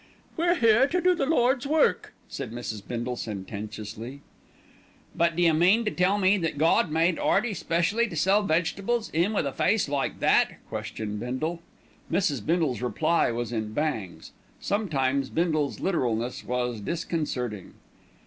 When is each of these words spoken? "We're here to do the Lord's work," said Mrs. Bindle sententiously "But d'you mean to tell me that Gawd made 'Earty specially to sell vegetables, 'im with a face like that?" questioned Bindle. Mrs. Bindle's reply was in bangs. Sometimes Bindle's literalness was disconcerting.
"We're 0.35 0.55
here 0.55 0.87
to 0.87 0.99
do 0.99 1.13
the 1.13 1.27
Lord's 1.27 1.67
work," 1.67 2.15
said 2.27 2.51
Mrs. 2.51 2.81
Bindle 2.87 3.15
sententiously 3.15 4.21
"But 5.15 5.35
d'you 5.35 5.53
mean 5.53 5.85
to 5.85 5.91
tell 5.91 6.17
me 6.17 6.39
that 6.39 6.57
Gawd 6.57 6.89
made 6.89 7.19
'Earty 7.19 7.53
specially 7.53 8.07
to 8.07 8.15
sell 8.15 8.41
vegetables, 8.41 9.11
'im 9.13 9.31
with 9.31 9.45
a 9.45 9.51
face 9.51 9.87
like 9.87 10.19
that?" 10.19 10.53
questioned 10.67 11.19
Bindle. 11.19 11.61
Mrs. 12.11 12.43
Bindle's 12.43 12.81
reply 12.81 13.29
was 13.29 13.51
in 13.51 13.73
bangs. 13.73 14.31
Sometimes 14.59 15.29
Bindle's 15.29 15.79
literalness 15.79 16.43
was 16.43 16.81
disconcerting. 16.81 17.75